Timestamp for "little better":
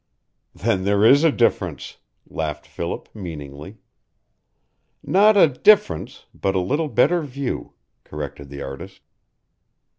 6.59-7.21